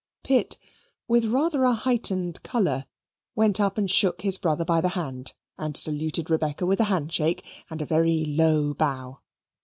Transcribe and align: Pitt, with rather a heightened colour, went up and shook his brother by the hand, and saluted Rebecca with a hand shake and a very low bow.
Pitt, 0.23 0.57
with 1.07 1.25
rather 1.25 1.63
a 1.63 1.73
heightened 1.75 2.41
colour, 2.41 2.87
went 3.35 3.59
up 3.59 3.77
and 3.77 3.87
shook 3.87 4.21
his 4.23 4.39
brother 4.39 4.65
by 4.65 4.81
the 4.81 4.89
hand, 4.97 5.33
and 5.59 5.77
saluted 5.77 6.27
Rebecca 6.27 6.65
with 6.65 6.79
a 6.79 6.85
hand 6.85 7.13
shake 7.13 7.45
and 7.69 7.83
a 7.83 7.85
very 7.85 8.25
low 8.25 8.73
bow. 8.73 9.19